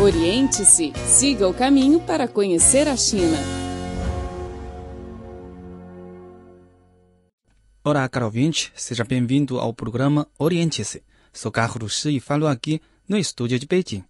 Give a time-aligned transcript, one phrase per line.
[0.00, 3.36] Oriente-se, siga o caminho para conhecer a China.
[7.82, 11.02] Olá, caro ouvinte, seja bem-vindo ao programa Oriente-se.
[11.32, 14.04] Sou Carlos Shi e falo aqui no estúdio de Beijing.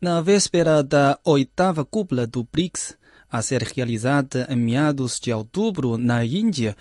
[0.00, 2.96] Na véspera da oitava cúpula do BRICS,
[3.30, 6.74] a ser realizada em meados de outubro na Índia,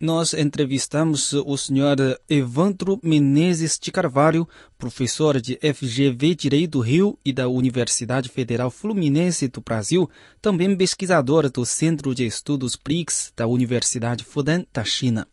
[0.00, 7.34] nós entrevistamos o senhor Evandro Menezes de Carvalho, professor de FGV Direito do Rio e
[7.34, 10.08] da Universidade Federal Fluminense do Brasil,
[10.40, 15.28] também pesquisador do Centro de Estudos BRICS da Universidade Fudan da China.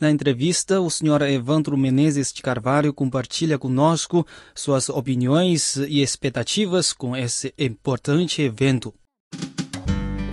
[0.00, 7.16] Na entrevista, o senhor Evandro Menezes de Carvalho compartilha conosco suas opiniões e expectativas com
[7.16, 8.92] esse importante evento.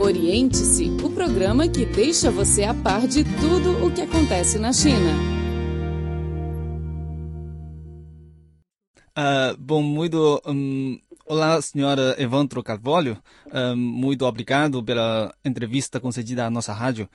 [0.05, 5.11] Oriente-se, o programa que deixa você a par de tudo o que acontece na China.
[9.17, 10.39] Uh, bom, muito.
[10.45, 13.17] Um, olá, senhora Evandro Carvalho.
[13.51, 17.09] Um, muito obrigado pela entrevista concedida à nossa rádio.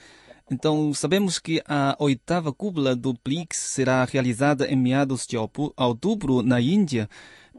[0.50, 6.60] Então, sabemos que a oitava cúpula do BRICS será realizada em meados de outubro na
[6.60, 7.08] Índia.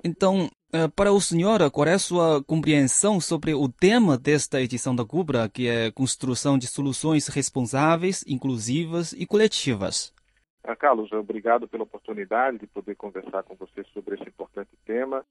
[0.03, 0.49] Então,
[0.95, 5.49] para o senhor, qual é a sua compreensão sobre o tema desta edição da Cubra,
[5.49, 10.13] que é construção de soluções responsáveis, inclusivas e coletivas?
[10.63, 15.25] Ah, Carlos, obrigado pela oportunidade de poder conversar com você sobre esse importante tema.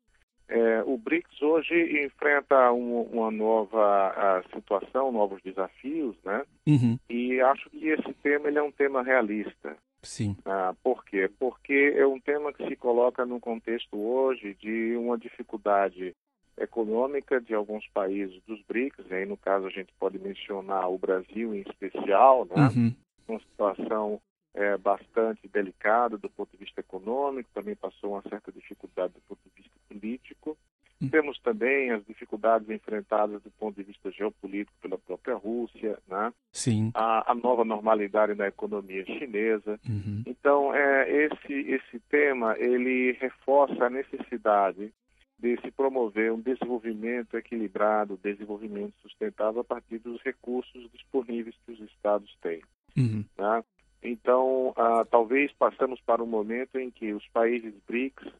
[0.49, 6.43] É, o BRICS hoje enfrenta um, uma nova situação, novos desafios, né?
[6.67, 6.99] Uhum.
[7.09, 9.77] E acho que esse tema ele é um tema realista.
[10.03, 10.37] Sim.
[10.45, 11.31] Ah, por quê?
[11.39, 16.15] Porque é um tema que se coloca no contexto hoje de uma dificuldade
[16.59, 21.55] econômica de alguns países dos BRICS, aí no caso a gente pode mencionar o Brasil
[21.55, 22.69] em especial, né?
[22.75, 22.95] Uhum.
[23.29, 24.21] Uma situação
[24.55, 29.41] é, bastante delicada do ponto de vista econômico, também passou uma certa dificuldade do ponto
[29.45, 30.57] de vista político.
[31.03, 31.09] Hum.
[31.09, 36.33] Temos também as dificuldades enfrentadas do ponto de vista geopolítico pela própria Rússia, né?
[36.53, 36.91] Sim.
[36.95, 39.81] A, a nova normalidade na economia chinesa.
[39.89, 40.23] Uhum.
[40.27, 44.93] Então, é, esse, esse tema, ele reforça a necessidade
[45.39, 51.81] de se promover um desenvolvimento equilibrado, desenvolvimento sustentável a partir dos recursos disponíveis que os
[51.81, 52.61] Estados têm.
[52.97, 53.25] Uhum.
[53.39, 53.65] Né?
[54.03, 58.31] Então, ah, talvez passamos para um momento em que os países BRICS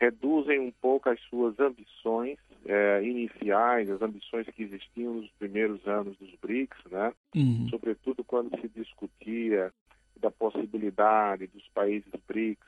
[0.00, 6.16] reduzem um pouco as suas ambições é, iniciais, as ambições que existiam nos primeiros anos
[6.18, 7.12] dos BRICS, né?
[7.34, 7.68] Uhum.
[7.68, 9.72] Sobretudo quando se discutia
[10.20, 12.66] da possibilidade dos países BRICS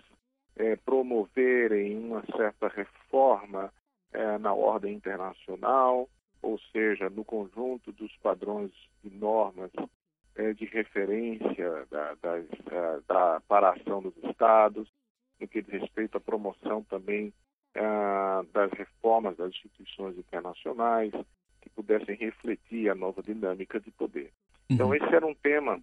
[0.57, 3.73] é, promoverem uma certa reforma
[4.13, 6.09] é, na ordem internacional,
[6.43, 8.73] ou seja, no conjunto dos padrões
[9.05, 9.71] e normas
[10.57, 12.47] de referência da, das,
[13.07, 14.89] da, para a ação dos Estados,
[15.41, 17.33] no que diz respeito à promoção também
[17.75, 21.13] ah, das reformas das instituições internacionais
[21.61, 24.33] que pudessem refletir a nova dinâmica de poder.
[24.69, 24.95] Então, uhum.
[24.95, 25.81] esse era um tema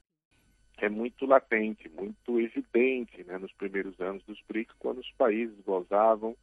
[0.78, 6.36] é muito latente, muito evidente né, nos primeiros anos dos BRICS, quando os países gozavam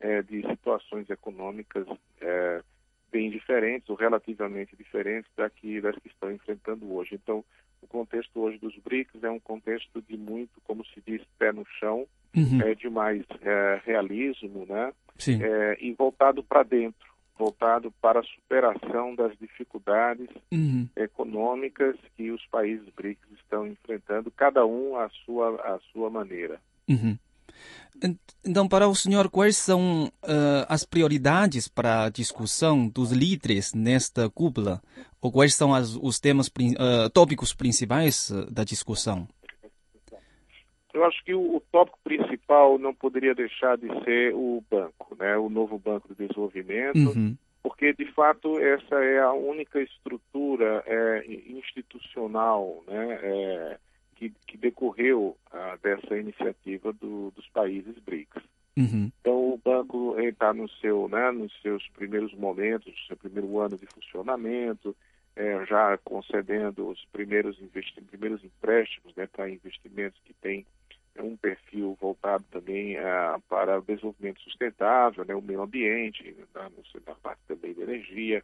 [0.00, 1.86] é, de situações econômicas
[2.20, 2.62] é,
[3.10, 7.14] bem diferentes ou relativamente diferentes daqui, das que estão enfrentando hoje.
[7.14, 7.44] Então,
[7.82, 11.66] o contexto hoje dos BRICS é um contexto de muito, como se diz, pé no
[11.78, 12.06] chão,
[12.36, 12.62] uhum.
[12.62, 14.92] é, de mais é, realismo, né?
[15.18, 15.42] Sim.
[15.42, 20.88] É, e voltado para dentro, voltado para a superação das dificuldades uhum.
[20.96, 26.60] econômicas que os países BRICS estão enfrentando, cada um à sua, à sua maneira.
[26.88, 27.16] Uhum.
[28.44, 34.28] Então, para o senhor, quais são uh, as prioridades para a discussão dos líderes nesta
[34.28, 34.82] cúpula?
[35.20, 39.28] Ou quais são as, os temas, uh, tópicos principais da discussão?
[40.92, 45.36] Eu acho que o, o, tópico principal não poderia deixar de ser o banco, né?
[45.36, 47.36] o novo Banco de Desenvolvimento, uhum.
[47.62, 53.18] porque, de fato, essa é a única estrutura é, institucional né?
[53.22, 53.78] É,
[54.22, 58.42] que, que decorreu ah, dessa iniciativa do, dos países BRICS.
[58.76, 59.10] Uhum.
[59.20, 63.76] Então o banco está no seu, né, nos seus primeiros momentos, no seu primeiro ano
[63.76, 64.96] de funcionamento,
[65.34, 67.58] é, já concedendo os primeiros,
[68.08, 70.64] primeiros empréstimos né, para investimentos que têm
[71.18, 76.70] um perfil voltado também ah, para o desenvolvimento sustentável, né, o meio ambiente, na,
[77.06, 78.42] na parte também da energia.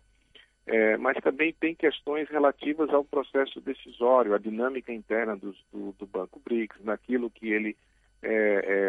[0.67, 6.07] É, mas também tem questões relativas ao processo decisório, à dinâmica interna do, do, do
[6.07, 7.75] Banco BRICS, naquilo que ele
[8.23, 8.33] é,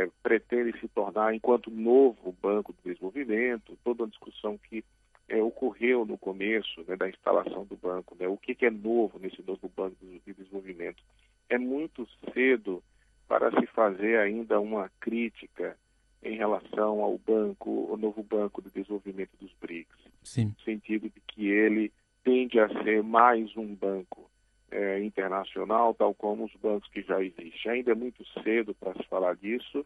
[0.04, 4.84] é, pretende se tornar enquanto novo Banco de Desenvolvimento, toda a discussão que
[5.30, 9.20] é, ocorreu no começo né, da instalação do banco, né, o que, que, é novo
[9.20, 11.02] nesse novo Banco de Desenvolvimento.
[11.48, 12.84] É muito cedo
[13.30, 15.78] para se fazer ainda uma crítica
[16.24, 19.96] em relação ao banco, o novo banco de desenvolvimento dos BRICS.
[20.24, 20.46] Sim.
[20.46, 21.94] No sentido de que ele
[22.24, 24.30] tende a ser mais um banco
[24.72, 27.72] é, internacional, tal como os bancos que já existem.
[27.72, 29.86] Ainda é muito cedo para se falar disso.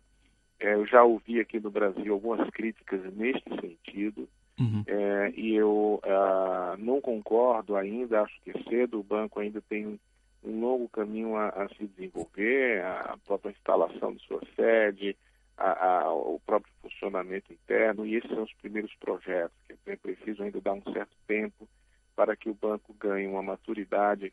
[0.59, 4.27] É, eu já ouvi aqui no Brasil algumas críticas neste sentido.
[4.57, 4.83] Uhum.
[4.87, 9.99] É, e eu uh, não concordo ainda, acho que é cedo, o banco ainda tem
[10.43, 15.15] um, longo caminho a, a, se desenvolver, a própria instalação de sua sede,
[15.57, 20.43] a, a, o próprio funcionamento interno, e esses são os primeiros projetos, que é preciso
[20.43, 21.67] ainda dar um certo tempo
[22.15, 24.31] para que o banco ganhe uma maturidade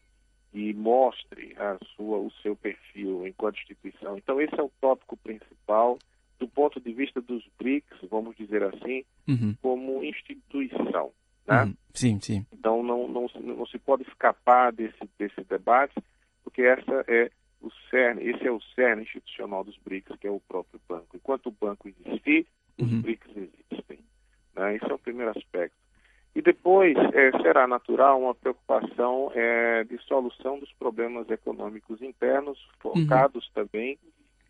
[0.52, 4.18] e mostre a sua, o seu perfil enquanto instituição.
[4.18, 5.98] Então, esse é o tópico principal
[6.38, 9.54] do ponto de vista dos BRICS, vamos dizer assim, uhum.
[9.60, 11.12] como instituição.
[11.46, 11.64] Né?
[11.64, 11.74] Uhum.
[11.94, 12.46] Sim, sim.
[12.52, 15.94] Então, não, não, não se pode escapar desse, desse debate,
[16.42, 20.40] porque essa é o cerne, esse é o cerne institucional dos BRICS, que é o
[20.40, 21.16] próprio banco.
[21.16, 22.46] Enquanto o banco existir,
[22.78, 23.02] os uhum.
[23.02, 23.98] BRICS existem.
[24.54, 24.76] Né?
[24.76, 25.76] Esse é o primeiro aspecto.
[26.34, 33.46] E depois é, será natural uma preocupação é, de solução dos problemas econômicos internos, focados
[33.48, 33.52] uhum.
[33.54, 33.98] também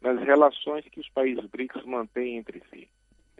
[0.00, 2.88] nas relações que os países BRICS mantêm entre si.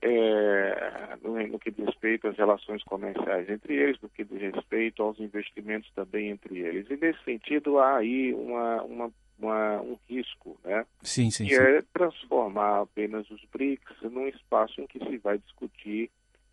[0.02, 5.02] É, no, no, que diz respeito às relações comerciais entre eles, no que diz respeito
[5.02, 6.88] aos investimentos também entre eles.
[6.88, 10.86] E nesse sentido há aí uma, uma, uma, um risco, né?
[11.02, 11.60] Sim, sim, que sim.
[11.60, 16.10] é transformar apenas os BRICS num espaço em que se vai discutir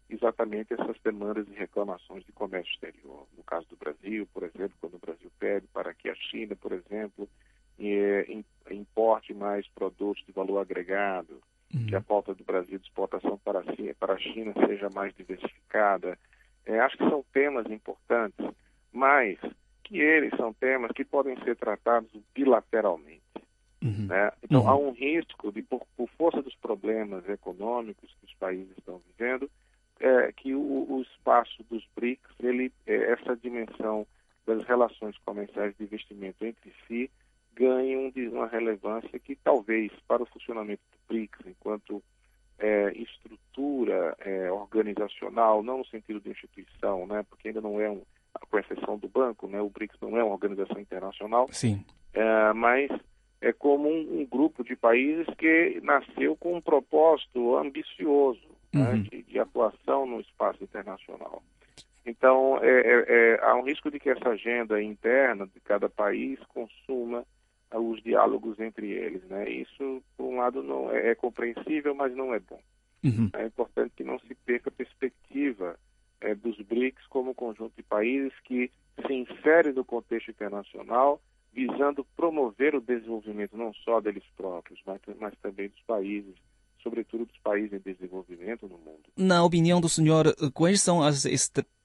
[0.10, 3.28] exatamente essas demandas e reclamações de comércio exterior.
[3.36, 6.72] No caso do Brasil, por exemplo, quando o Brasil pede para que a China, por
[6.72, 7.30] exemplo,
[7.80, 8.26] é,
[8.72, 11.42] importe mais produtos de valor agregado,
[11.74, 11.88] uhum.
[11.88, 13.64] que a pauta do Brasil de exportação para a,
[14.00, 16.18] para a China seja mais diversificada.
[16.66, 18.46] É, acho que são temas importantes,
[18.92, 19.38] mas
[19.84, 23.22] que eles são temas que podem ser tratados bilateralmente.
[23.82, 24.08] Uhum.
[24.08, 24.32] Né?
[24.44, 24.70] Então, uhum.
[24.70, 29.50] há um risco de, por, por, força dos problemas econômicos que os países estão vivendo,
[30.00, 34.06] é, que o, o, espaço dos BRICS, ele, é, essa dimensão
[34.46, 37.10] das relações comerciais de investimento entre si,
[37.58, 42.04] ganham de uma relevância que talvez para o funcionamento do BRICS, enquanto
[42.60, 48.02] é, estrutura é, organizacional, não no sentido de instituição, né, porque ainda não é um,
[48.50, 51.84] com exceção do banco, né, o BRICS não é uma organização internacional, Sim.
[52.14, 52.92] É, mas
[53.42, 58.98] é como um, um, grupo de países que nasceu com um propósito ambicioso né, uhum.
[58.98, 61.44] né, de, de, atuação no espaço internacional.
[62.06, 66.40] Então, é, é, é, há um risco de que essa agenda interna de cada país
[66.48, 67.26] consuma
[67.74, 69.24] os diálogos entre eles.
[69.24, 69.50] Né?
[69.50, 72.60] Isso, por um lado, não é, é compreensível, mas não é bom.
[73.04, 73.30] Uhum.
[73.34, 75.78] É importante que não se perca a perspectiva
[76.22, 78.72] é, dos BRICS como conjunto de países que
[79.06, 81.22] se insere no contexto internacional,
[81.54, 86.34] visando promover o desenvolvimento não só deles próprios, mas, mas também dos países,
[86.82, 89.04] sobretudo dos países em desenvolvimento no mundo.
[89.16, 91.26] Na opinião do senhor, quais são as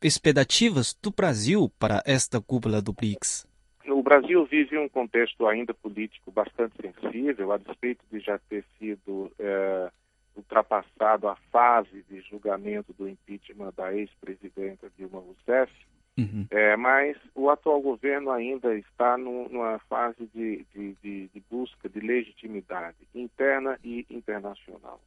[0.02, 3.46] expectativas do Brasil para esta cúpula do BRICS?
[3.86, 9.32] O Brasil vive um contexto ainda político bastante sensível, a despeito de já ter sido
[9.38, 9.90] é,
[10.36, 15.72] ultrapassado a fase de julgamento do impeachment da ex-presidenta Dilma Rousseff,
[16.16, 16.46] uhum.
[16.50, 21.88] é, mas o atual governo ainda está no, numa fase de, de, de, de, busca
[21.88, 25.00] de legitimidade interna e internacional.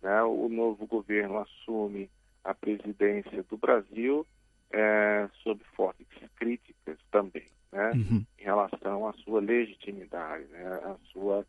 [0.00, 0.22] Né?
[0.22, 2.08] O novo governo assume
[2.44, 4.24] a presidência do Brasil
[4.70, 8.24] é, sob fortes críticas também né, uhum.
[8.38, 11.46] em relação à sua legitimidade, né, à sua,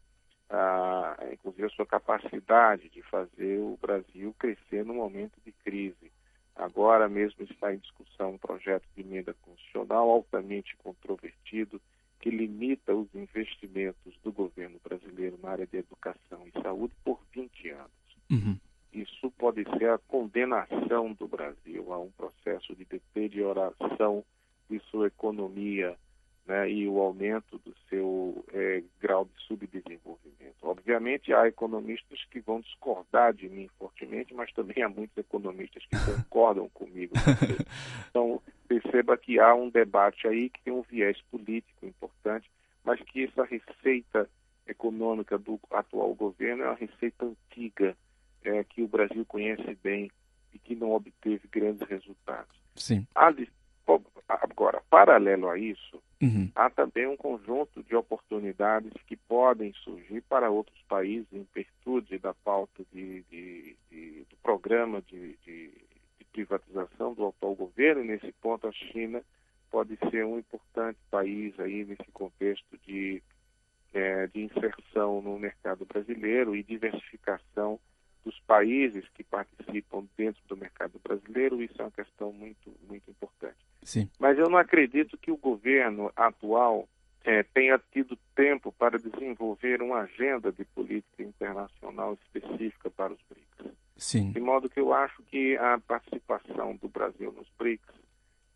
[0.49, 6.11] a, inclusive a sua capacidade de fazer o Brasil crescer no momento de crise.
[6.55, 11.81] Agora mesmo está em discussão um projeto de emenda constitucional altamente controvertido
[12.19, 17.69] que limita os investimentos do governo brasileiro na área de educação e saúde por 20
[17.69, 17.91] anos.
[18.29, 18.57] Uhum.
[18.91, 24.23] Isso pode ser a condenação do Brasil a um processo de deterioração
[24.69, 25.97] de sua economia
[26.49, 30.55] né, e o aumento do seu é, grau de subdesenvolvimento.
[30.63, 35.95] Obviamente, há economistas que vão discordar de mim fortemente, mas também há muitos economistas que
[36.03, 37.13] concordam comigo.
[38.09, 42.49] Então, perceba que há um debate aí que tem um viés político importante,
[42.83, 44.27] mas que essa receita
[44.67, 47.95] econômica do atual governo é uma receita antiga,
[48.43, 50.09] é, que o Brasil conhece bem
[50.51, 52.57] e que não obteve grandes resultados.
[52.75, 53.05] Sim.
[53.13, 53.31] Há
[54.27, 56.51] agora, paralelo a isso, Uhum.
[56.53, 62.33] Há também um conjunto de oportunidades que podem surgir para outros países em virtude da
[62.33, 65.37] pauta de, de, de, do programa de,
[66.31, 68.03] privatização do atual governo.
[68.03, 69.21] Nesse ponto, a China
[69.69, 73.21] pode ser um importante país aí nesse contexto de,
[73.93, 77.79] é, de inserção no mercado brasileiro e diversificação
[78.23, 83.68] dos países que participam dentro do mercado brasileiro, isso é uma questão muito, muito importante.
[83.89, 84.07] Sim.
[84.19, 86.87] Mas eu não acredito que o governo atual
[87.23, 93.73] é, tenha tido tempo para desenvolver uma agenda de política internacional específica para os BRICS.
[93.97, 94.31] Sim.
[94.31, 97.95] De modo que eu acho que a participação do Brasil nos BRICS,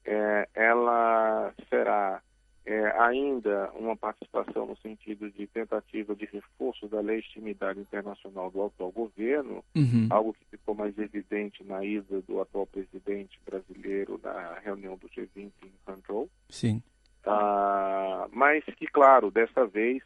[0.05, 2.21] é, ela será
[2.63, 8.91] é, ainda uma participação no sentido de tentativa de reforço da legitimidade internacional do atual
[8.91, 10.07] governo, uhum.
[10.11, 15.51] algo que ficou mais evidente na ida do atual presidente brasileiro na reunião do G20
[15.61, 16.29] em Hangzhou.
[16.49, 16.81] Sim.
[17.25, 20.01] Ah, mas que, claro, dessa vez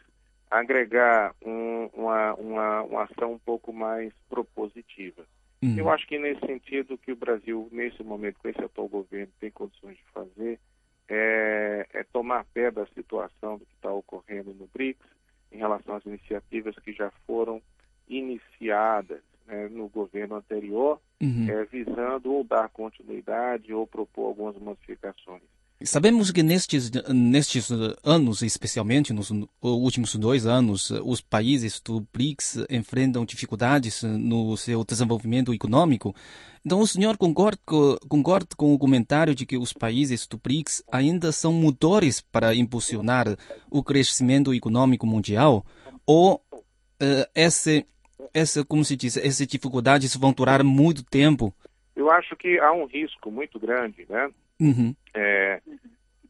[0.50, 5.24] agregar um, uma, uma, uma ação um pouco mais propositiva.
[5.62, 5.78] Uhum.
[5.78, 9.52] Eu acho que nesse sentido que o Brasil, nesse momento, com esse atual governo, tem
[9.52, 10.60] condições de fazer,
[11.08, 15.06] é, é tomar pé da situação do que está ocorrendo no BRICS
[15.52, 17.62] em relação às iniciativas que já foram
[18.08, 21.50] iniciadas né, no governo anterior, uhum.
[21.50, 25.42] é, visando ou dar continuidade ou propor algumas modificações.
[25.84, 27.70] Sabemos que nestes, nestes
[28.04, 35.54] anos, especialmente nos últimos dois anos, os países do BRICS enfrentam dificuldades no seu desenvolvimento
[35.54, 36.16] econômico.
[36.66, 37.62] Então, o senhor concorda,
[38.10, 43.38] concorda com o comentário de que os países do BRICS ainda são motores para impulsionar
[43.70, 45.64] o crescimento econômico mundial?
[46.08, 46.42] Ou
[47.02, 47.84] uh, essa,
[48.34, 51.54] essa, como se diz, essas dificuldades vão durar muito tempo?
[51.96, 54.32] Eu acho que há um risco muito grande, né?
[54.60, 54.96] Uhum.
[55.14, 55.62] É,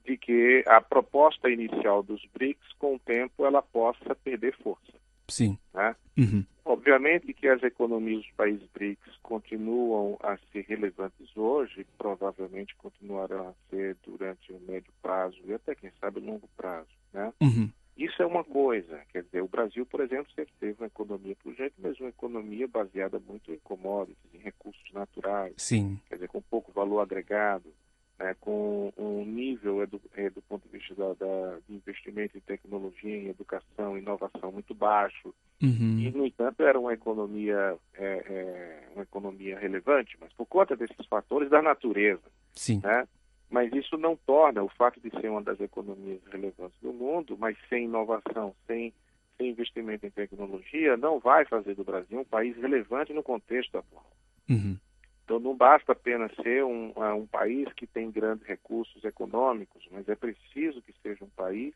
[0.06, 4.94] de que a proposta inicial dos BRICS, com o tempo, ela possa perder força.
[5.28, 5.58] Sim.
[5.74, 5.96] Né?
[6.18, 6.46] Uhum.
[6.64, 13.54] Obviamente que as economias dos países BRICS continuam a ser relevantes hoje, provavelmente continuarão a
[13.70, 16.88] ser durante o médio prazo e até, quem sabe, longo prazo.
[17.14, 17.34] Né?
[17.42, 17.70] Uhum.
[17.98, 19.02] Isso é uma coisa.
[19.12, 23.20] Quer dizer, o Brasil, por exemplo, sempre teve uma economia pujante, mas uma economia baseada
[23.20, 25.54] muito em commodities, em recursos naturais.
[25.58, 26.00] Sim.
[26.08, 27.74] Quer dizer, com pouco valor agregado
[28.20, 32.42] né, com um nível do, é, do ponto de vista da, da, de investimento em
[32.42, 35.34] tecnologia, em educação, inovação muito baixo.
[35.62, 36.00] Uhum.
[36.00, 41.06] E, no entanto, era uma economia, é, é, uma economia relevante, mas por conta desses
[41.08, 42.24] fatores da natureza.
[42.54, 42.82] Sim.
[42.84, 43.08] Né?
[43.50, 47.58] Mas isso não torna o fato de ser uma das economias relevantes do mundo, mas
[47.70, 48.94] sem inovação, sem,
[49.38, 54.06] sem investimento em tecnologia, não vai fazer do Brasil um país relevante no contexto atual.
[54.50, 54.78] Uhum.
[55.24, 60.16] Então não basta apenas ser um, um, país que tem grandes recursos econômicos, mas é
[60.16, 61.74] preciso que seja um país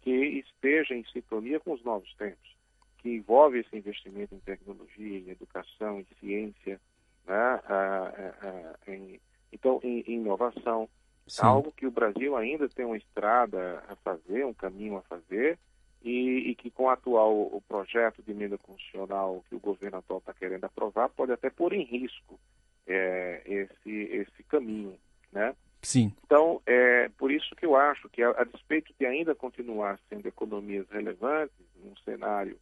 [0.00, 2.56] que esteja em sintonia com os novos tempos,
[2.98, 6.80] que envolve esse investimento em tecnologia, em educação, em ciência,
[7.26, 7.34] né?
[7.34, 9.20] ah, ah, ah, em,
[9.52, 10.88] então em, em inovação,
[11.28, 11.42] Sim.
[11.46, 15.58] algo que o Brasil ainda tem uma estrada a fazer, um caminho a fazer,
[16.02, 20.20] e, e, que com o atual o projeto de emenda constitucional que o governo atual
[20.20, 22.38] está querendo aprovar pode até pôr em risco
[22.86, 24.96] é, esse, esse caminho,
[25.32, 25.54] né?
[25.82, 26.12] Sim.
[26.24, 30.26] Então, é por isso que eu acho que, a, a, despeito de ainda continuar sendo
[30.26, 32.56] economias relevantes, num cenário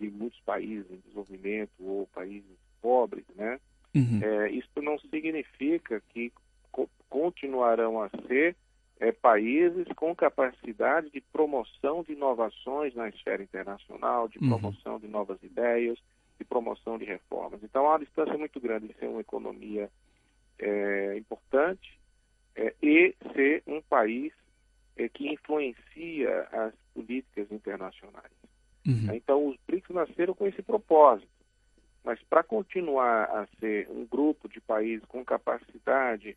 [0.00, 3.60] de muitos países em desenvolvimento ou países pobres, né?
[3.94, 4.20] Uhum.
[4.22, 6.32] É, isso não significa que
[7.08, 8.56] continuarão a ser
[8.98, 14.48] é, países com capacidade de promoção de inovações na esfera internacional, de uhum.
[14.48, 15.98] promoção de novas ideias,
[16.38, 17.62] de promoção de reformas.
[17.62, 19.90] Então, há uma distância muito grande de ser uma economia
[20.58, 21.98] é, importante
[22.54, 24.32] é, e ser um país
[25.12, 28.32] que influencia as políticas internacionais.
[28.86, 29.14] Uhum.
[29.14, 31.28] Então, os BRICS nasceram com esse propósito.
[32.02, 36.34] Mas para continuar a ser um grupo de países com capacidade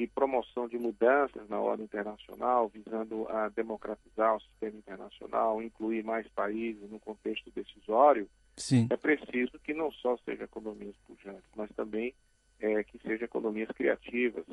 [0.00, 6.26] de promoção de mudanças na ordem internacional, visando a democratizar o sistema internacional, incluir mais
[6.28, 8.26] países no contexto decisório,
[8.56, 8.86] Sim.
[8.88, 12.14] é preciso que não só sejam economias pujantes, mas também
[12.58, 14.46] é, que sejam economias criativas,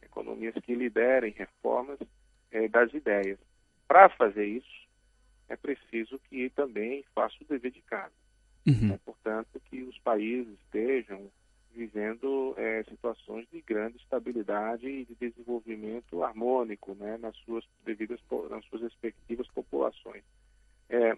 [0.00, 1.98] economias que liderem reformas
[2.50, 3.38] é, das ideias.
[3.86, 4.88] Para fazer isso,
[5.50, 8.14] é preciso que também faça o dever de casa.
[8.66, 8.94] Uhum.
[8.94, 11.30] É, portanto, que os países estejam
[11.74, 18.64] vivendo é, situações de grande estabilidade e de desenvolvimento harmônico né, nas suas devidas nas
[18.66, 20.22] suas respectivas populações.
[20.88, 21.16] É,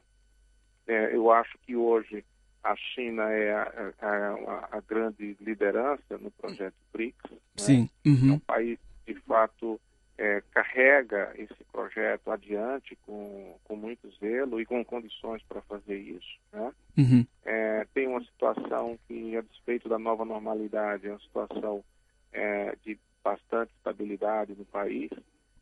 [0.87, 2.25] é, eu acho que hoje
[2.63, 7.31] a China é a, a, a grande liderança no projeto BRICS.
[7.31, 7.39] Né?
[7.57, 7.91] Sim.
[8.05, 8.31] Uhum.
[8.31, 9.81] É um país de fato,
[10.19, 16.39] é, carrega esse projeto adiante com, com muito zelo e com condições para fazer isso.
[16.53, 16.73] Né?
[16.97, 17.27] Uhum.
[17.45, 21.85] É, tem uma situação que, a despeito da nova normalidade, é uma situação
[22.33, 25.11] é, de bastante estabilidade no país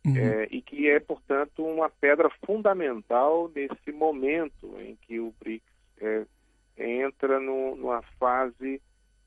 [0.04, 0.16] uhum.
[0.16, 5.64] é, e que é, portanto, uma pedra fundamental nesse momento em que o BRICS
[6.00, 6.26] é,
[6.76, 8.80] entra no, numa fase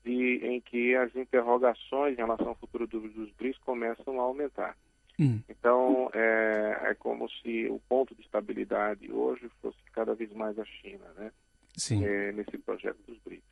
[0.04, 4.76] de, em que as interrogações em relação ao futuro dos, dos BRICS começam a aumentar.
[5.18, 5.40] Hum.
[5.48, 10.64] Então, é, é, como se o ponto de estabilidade hoje fosse cada vez mais a
[10.64, 11.32] China, né?
[11.76, 12.04] Sim.
[12.04, 13.44] É, nesse projeto dos BRICS.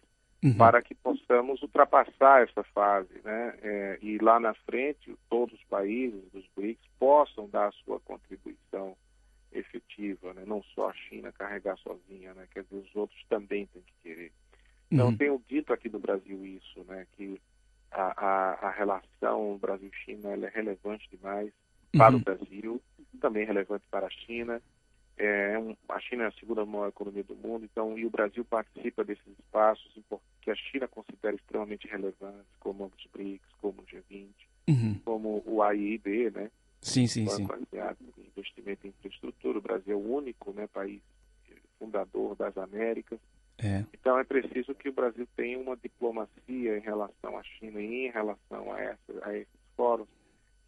[0.44, 0.56] Uhum.
[0.56, 3.58] Para que possamos ultrapassar essa fase, né?
[3.62, 8.96] É, e lá na frente, todos os países dos BRICS possam dar a sua contribuição
[9.50, 10.44] efetiva, né?
[10.46, 12.46] Não só a China carregar sozinha, né?
[12.52, 14.32] Quer dizer, os outros também têm que querer.
[14.90, 15.16] Então, uhum.
[15.16, 17.06] tenho dito aqui no Brasil isso, né?
[17.16, 17.40] Que
[17.96, 21.50] a, a, a relação Brasil-China é relevante demais
[21.92, 22.20] para uhum.
[22.20, 22.82] o Brasil,
[23.20, 24.60] também relevante para a China.
[25.16, 28.44] É, um, a China é a segunda maior economia do mundo, então, e o Brasil
[28.44, 29.90] participa desses espaços
[30.42, 34.28] que a China considera extremamente relevantes, como os BRICS, como o G20,
[34.68, 35.00] uhum.
[35.02, 36.50] como o AIIB, né?
[36.82, 37.46] Sim, sim, sim.
[37.46, 39.58] de investimento em infraestrutura.
[39.58, 41.00] O Brasil é o único né, país
[41.78, 43.18] fundador das Américas.
[43.58, 43.84] É.
[43.94, 48.10] Então é preciso que o Brasil tenha uma diplomacia em relação à China e em
[48.10, 50.08] relação a, essa, a esses fóruns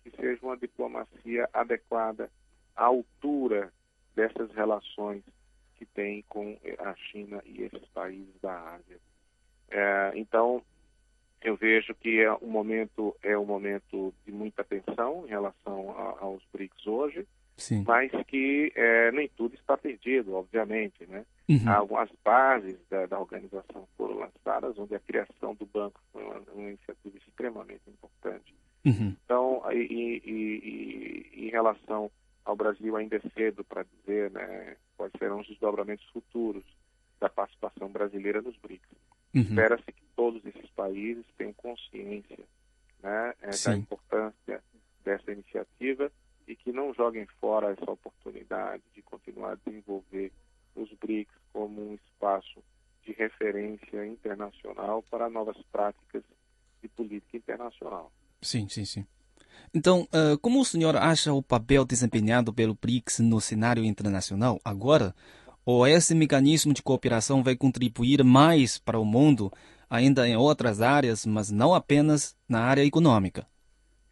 [0.03, 2.31] que seja uma diplomacia adequada
[2.75, 3.73] à altura
[4.15, 5.23] dessas relações
[5.77, 8.99] que tem com a China e esses países da Ásia.
[9.71, 10.63] É, então
[11.43, 16.25] eu vejo que é um momento é um momento de muita tensão em relação a,
[16.25, 17.85] aos BRICS hoje, Sim.
[17.87, 21.25] mas que é, nem tudo está perdido, obviamente, né?
[21.49, 21.71] Uhum.
[21.71, 26.69] Algumas bases da, da, organização foram lançadas, onde a criação do banco foi uma, uma
[26.69, 28.55] iniciativa extremamente importante.
[28.85, 29.17] Uhum.
[29.25, 32.11] Então, e, e, e, em relação
[32.45, 36.65] ao Brasil, ainda é cedo para dizer né, quais serão os desdobramentos futuros
[37.19, 38.89] da participação brasileira nos BRICS.
[39.35, 39.43] Uhum.
[39.43, 42.45] Espera-se que todos esses países tenham consciência
[43.03, 44.63] né, é, da importância
[45.05, 46.13] dessa iniciativa
[46.47, 50.33] e que não joguem fora essa oportunidade de continuar a desenvolver
[50.79, 52.63] os BRICS como um espaço
[53.05, 56.23] de referência internacional para novas práticas
[56.83, 58.13] de política internacional.
[58.41, 59.07] Sim, sim, sim.
[59.75, 65.15] Então, uh, como o senhor acha o papel desempenhado pelo BRICS no cenário internacional agora?
[65.65, 69.53] Ou esse mecanismo de cooperação vai contribuir mais para o mundo,
[69.91, 73.47] ainda em outras áreas, mas não apenas na área econômica?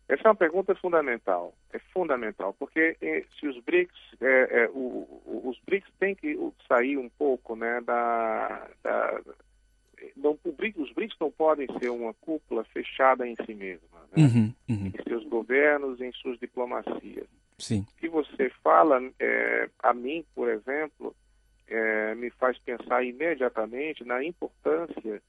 [0.09, 1.53] Essa é uma pergunta fundamental.
[1.73, 6.39] É fundamental, porque eh, se os BRICS, é, é, o, os BRICS têm que
[6.69, 8.69] sair um pouco né, da.
[8.83, 9.21] da
[10.17, 14.25] não, BRICS, os BRICS não podem ser uma cúpula fechada em si mesma, né?
[14.25, 14.87] uhum, uhum.
[14.87, 17.27] em seus governos, em suas diplomacias.
[17.59, 17.81] Sim.
[17.81, 21.17] O que você fala, é, a mim, por exemplo,
[22.17, 25.21] me faz pensar imediatamente na importância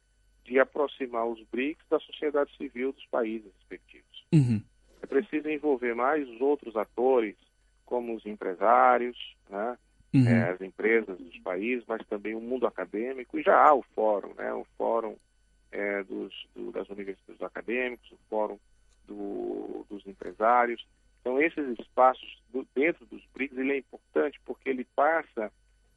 [0.48, 4.07] de aproximar os BRICS da sociedade civil dos países respectivos.
[4.34, 4.62] Uhum.
[5.02, 7.36] É preciso envolver mais os outros atores,
[7.86, 9.18] como os empresários,
[9.50, 9.78] né?
[10.14, 10.28] uhum.
[10.28, 14.34] é, as empresas dos países, mas também o mundo acadêmico, e já há o fórum,
[14.36, 14.54] né?
[14.54, 15.16] o fórum
[15.72, 18.60] é, dos, do, das universidades acadêmicos, o fórum
[19.06, 20.86] do, dos empresários.
[21.22, 25.52] Então, esses espaços do, dentro dos BRICS, ele é importante porque ele passa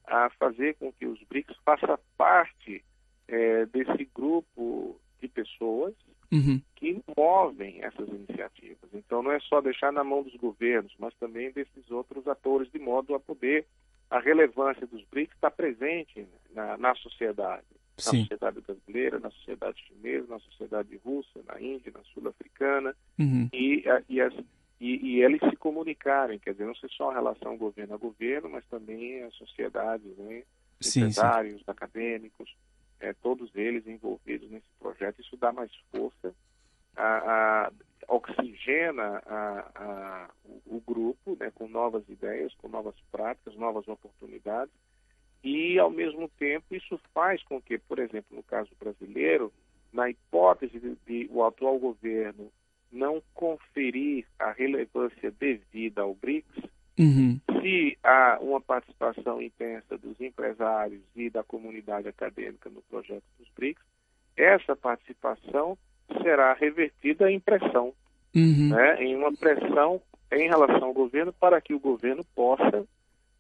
[0.07, 2.85] a fazer com que os BRICS façam parte
[3.29, 5.95] é, desse grupo de pessoas
[6.33, 6.61] uhum.
[6.77, 8.91] que movem essas iniciativas.
[8.95, 12.79] Então, não é só deixar na mão dos governos, mas também desses outros atores, de
[12.79, 13.67] modo a poder
[14.11, 17.65] a relevância dos BRICS estar presente na, na sociedade.
[17.97, 18.17] Sim.
[18.17, 22.97] Na sociedade brasileira, na sociedade chinesa, na sociedade russa, na Índia, na sul-africana.
[23.19, 23.49] Uhum.
[23.53, 24.35] E, e, as,
[24.81, 28.49] e, e, eles se comunicarem, quer dizer, não ser só a relação governo a governo,
[28.49, 30.43] mas também a sociedade, né?
[30.81, 31.65] Sim, empresários, sim.
[31.67, 32.51] acadêmicos,
[33.01, 35.21] é, todos eles envolvidos nesse projeto.
[35.21, 36.35] Isso dá mais força,
[36.97, 37.73] a, a
[38.09, 44.73] oxigena a, o, o, grupo né, com novas ideias, com novas práticas, novas oportunidades,
[45.43, 49.51] e, ao mesmo tempo, isso faz com que, por exemplo, no caso brasileiro,
[49.93, 52.53] na hipótese de, de o atual governo
[52.93, 56.65] não conferir a relevância devida ao BRICS,
[56.99, 57.41] uhum.
[57.71, 63.83] Se há uma participação intensa dos empresários e da comunidade acadêmica no projeto dos BRICS,
[64.37, 65.79] essa participação
[66.23, 67.95] será revertida em pressão,
[68.35, 68.71] uhum.
[68.71, 70.03] né, em uma pressão
[70.33, 72.85] em relação ao governo para que o governo possa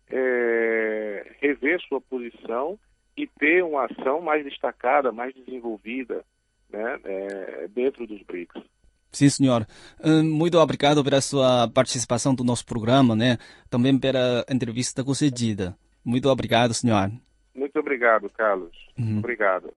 [0.08, 2.78] é, rever sua posição
[3.16, 6.24] e ter uma ação mais destacada, mais desenvolvida
[6.68, 8.62] né, é, dentro dos BRICS.
[9.12, 9.66] Sim, senhor.
[10.04, 13.38] Hum, muito obrigado pela sua participação do nosso programa, né?
[13.68, 15.76] Também pela entrevista concedida.
[16.04, 17.10] Muito obrigado, senhor.
[17.54, 18.70] Muito obrigado, Carlos.
[18.98, 19.18] Uhum.
[19.18, 19.68] Obrigado.